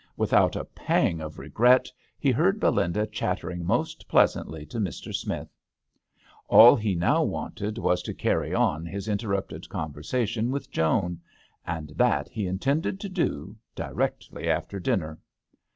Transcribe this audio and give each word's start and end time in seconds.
Without 0.17 0.55
a 0.55 0.65
pang 0.65 1.21
of 1.21 1.37
regret 1.37 1.91
he 2.17 2.31
heard 2.31 2.59
Belinda 2.59 3.05
chattering 3.05 3.63
most 3.63 4.07
pleasantly 4.07 4.65
to 4.65 4.79
Mr. 4.79 5.13
Smith. 5.13 5.55
All 6.47 6.75
he 6.75 6.95
now 6.95 7.21
wanted 7.21 7.77
was 7.77 8.01
to 8.01 8.13
carry 8.15 8.51
on 8.51 8.83
his 8.83 9.07
interrupted 9.07 9.69
conversation 9.69 10.49
with 10.49 10.71
Joan, 10.71 11.21
and 11.67 11.89
that 11.89 12.29
he 12.29 12.47
intended 12.47 12.99
to 12.99 13.09
do 13.09 13.57
directly 13.75 14.49
after 14.49 14.79
dinner. 14.79 15.19